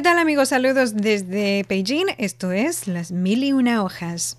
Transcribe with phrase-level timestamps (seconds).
[0.00, 0.48] ¿Qué tal amigos?
[0.48, 2.06] Saludos desde Beijing.
[2.16, 4.38] Esto es Las Mil y Una Hojas.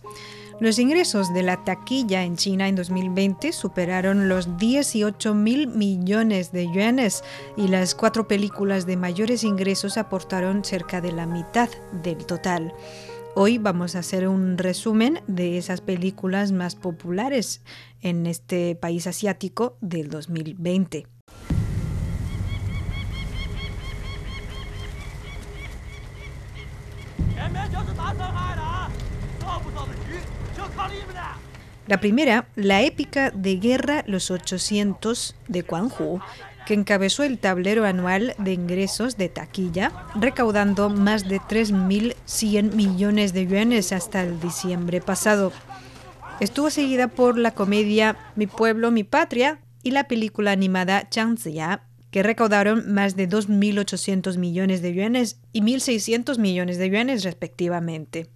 [0.60, 6.66] Los ingresos de la taquilla en China en 2020 superaron los 18 mil millones de
[6.66, 7.24] yuanes
[7.58, 11.70] y las cuatro películas de mayores ingresos aportaron cerca de la mitad
[12.02, 12.74] del total.
[13.36, 17.62] Hoy vamos a hacer un resumen de esas películas más populares
[18.02, 21.21] en este país asiático del 2020.
[31.92, 36.22] La primera, la épica de guerra Los 800 de Quan Hu,
[36.66, 43.46] que encabezó el tablero anual de ingresos de taquilla, recaudando más de 3.100 millones de
[43.46, 45.52] yuanes hasta el diciembre pasado.
[46.40, 52.24] Estuvo seguida por la comedia Mi pueblo, mi patria y la película animada Changziya, que
[52.24, 58.30] recaudaron más de 2.800 millones de yuanes y 1.600 millones de yuanes respectivamente.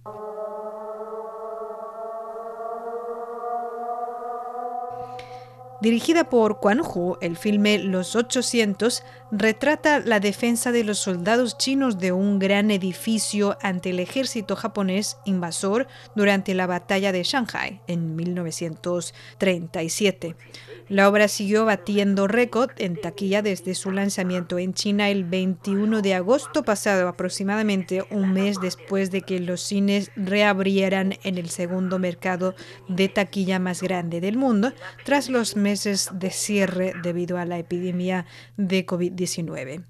[5.80, 11.98] Dirigida por Quan Hu, el filme Los 800 retrata la defensa de los soldados chinos
[11.98, 18.16] de un gran edificio ante el ejército japonés invasor durante la batalla de Shanghai en
[18.16, 20.34] 1937.
[20.88, 26.14] La obra siguió batiendo récord en taquilla desde su lanzamiento en China el 21 de
[26.14, 32.54] agosto pasado, aproximadamente un mes después de que los cines reabrieran en el segundo mercado
[32.88, 34.72] de taquilla más grande del mundo,
[35.04, 38.24] tras los meses de cierre debido a la epidemia
[38.56, 39.82] de COVID-19.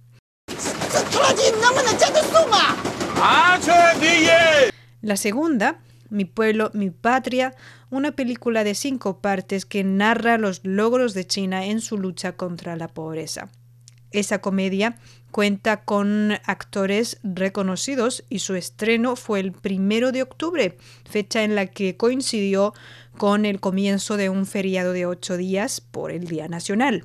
[5.02, 5.78] La segunda
[6.10, 7.54] mi pueblo, mi patria,
[7.90, 12.76] una película de cinco partes que narra los logros de China en su lucha contra
[12.76, 13.48] la pobreza.
[14.12, 14.96] Esa comedia
[15.30, 20.78] cuenta con actores reconocidos y su estreno fue el primero de octubre,
[21.08, 22.72] fecha en la que coincidió
[23.18, 27.04] con el comienzo de un feriado de ocho días por el Día Nacional.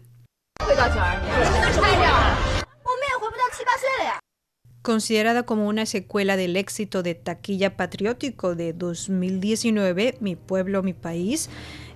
[4.81, 11.49] Considerada como una secuela del éxito de taquilla patriótico de 2019, Mi pueblo, mi país,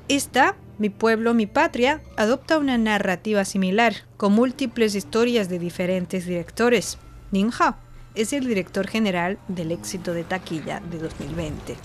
[0.07, 6.99] esta, Mi pueblo, mi patria, adopta una narrativa similar, con múltiples historias de diferentes directores.
[7.31, 7.75] Ning Hao
[8.13, 11.75] es el director general del éxito de taquilla de 2020.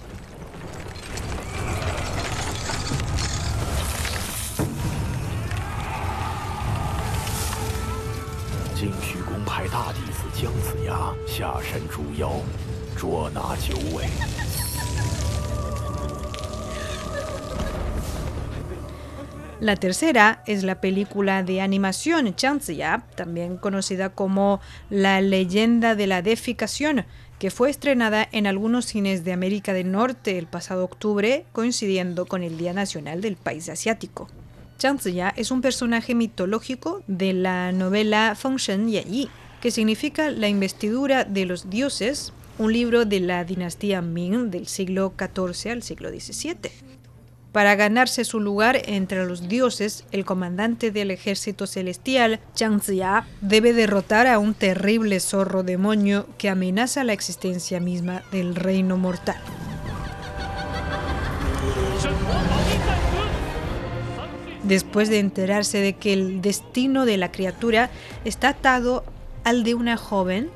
[19.61, 26.23] La tercera es la película de animación Changziya, también conocida como La leyenda de la
[26.23, 27.05] defecación,
[27.39, 32.43] que fue estrenada en algunos cines de América del Norte el pasado octubre, coincidiendo con
[32.43, 34.29] el Día Nacional del País Asiático.
[34.81, 39.29] Changziya es un personaje mitológico de la novela Fengshen Yi,
[39.61, 45.13] que significa la investidura de los dioses, un libro de la dinastía Ming del siglo
[45.19, 46.71] XIV al siglo XVII.
[47.53, 53.75] Para ganarse su lugar entre los dioses, el comandante del ejército celestial, Chang Ziya, debe
[53.75, 59.43] derrotar a un terrible zorro demonio que amenaza la existencia misma del reino mortal.
[64.63, 67.91] Después de enterarse de que el destino de la criatura
[68.25, 69.05] está atado
[69.45, 70.51] al de una joven,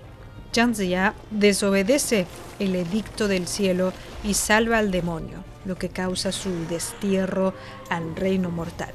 [0.74, 2.26] Ziya desobedece
[2.58, 3.92] el edicto del cielo
[4.22, 7.54] y salva al demonio, lo que causa su destierro
[7.90, 8.92] al reino mortal.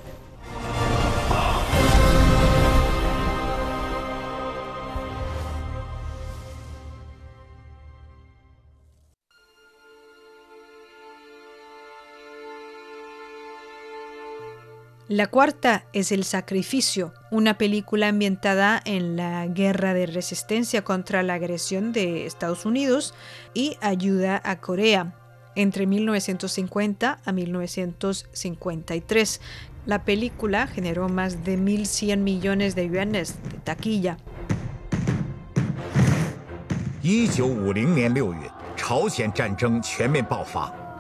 [15.10, 21.34] La cuarta es El Sacrificio, una película ambientada en la guerra de resistencia contra la
[21.34, 23.16] agresión de Estados Unidos
[23.56, 25.16] y ayuda a Corea
[25.56, 29.42] entre 1950 a 1953.
[29.88, 34.20] La película generó más de 1.100 millones de yuanes de taquilla.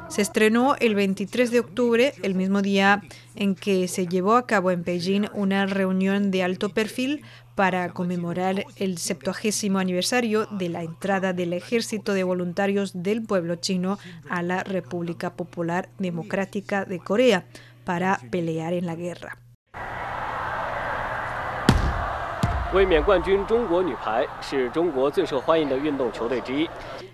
[0.10, 3.04] Se estrenó el 23 de octubre, el mismo día
[3.36, 7.22] en que se llevó a cabo en Beijing una reunión de alto perfil
[7.54, 14.00] para conmemorar el 70 aniversario de la entrada del Ejército de Voluntarios del Pueblo Chino
[14.30, 17.46] a la República Popular Democrática de Corea
[17.84, 19.38] para pelear en la guerra.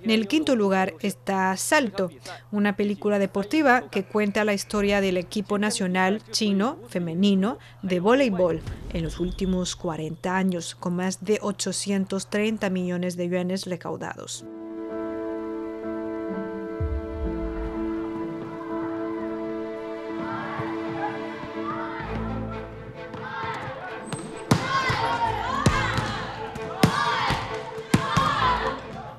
[0.04, 2.10] En el quinto lugar está Salto,
[2.52, 8.62] una película deportiva que cuenta la historia del equipo nacional chino femenino de voleibol
[8.92, 14.46] en los últimos 40 años, con más de 830 millones de yuanes recaudados.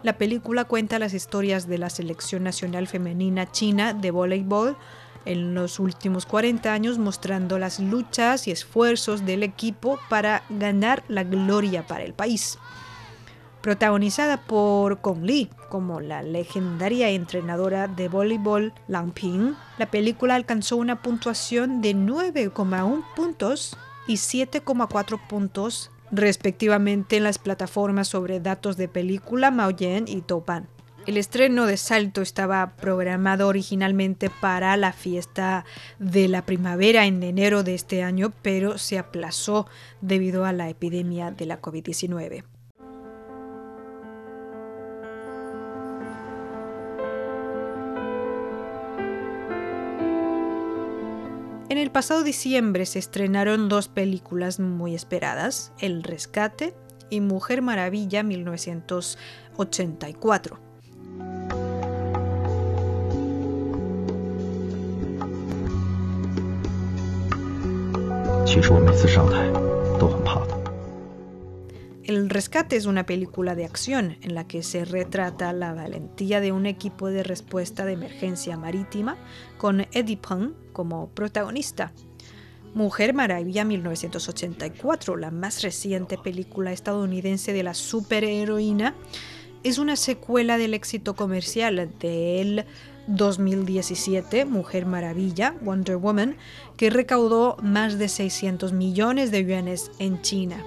[0.06, 4.76] La película cuenta las historias de la selección nacional femenina china de voleibol
[5.25, 11.25] en los últimos 40 años, mostrando las luchas y esfuerzos del equipo para ganar la
[11.25, 12.56] gloria para el país.
[13.62, 20.76] Protagonizada por Gong Li como la legendaria entrenadora de voleibol Lang Ping, la película alcanzó
[20.76, 23.76] una puntuación de 9,1 puntos
[24.06, 30.68] y 7,4 puntos respectivamente en las plataformas sobre datos de película Maoyen y Topan.
[31.06, 35.64] El estreno de Salto estaba programado originalmente para la fiesta
[36.00, 39.68] de la primavera en enero de este año, pero se aplazó
[40.00, 42.42] debido a la epidemia de la COVID-19.
[51.76, 56.75] En el pasado diciembre se estrenaron dos películas muy esperadas, El Rescate
[57.11, 60.58] y Mujer Maravilla 1984.
[72.37, 76.67] Rescate es una película de acción en la que se retrata la valentía de un
[76.67, 79.17] equipo de respuesta de emergencia marítima
[79.56, 81.94] con Eddie Peng como protagonista.
[82.75, 88.94] Mujer Maravilla 1984, la más reciente película estadounidense de la superheroína,
[89.62, 92.67] es una secuela del éxito comercial del
[93.06, 96.37] 2017, Mujer Maravilla, Wonder Woman,
[96.77, 100.62] que recaudó más de 600 millones de yuanes en China.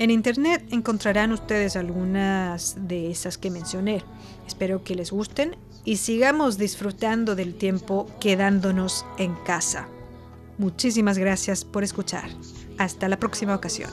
[0.00, 4.02] En internet encontrarán ustedes algunas de esas que mencioné.
[4.46, 9.88] Espero que les gusten y sigamos disfrutando del tiempo quedándonos en casa.
[10.56, 12.30] Muchísimas gracias por escuchar.
[12.78, 13.90] Hasta la próxima ocasión.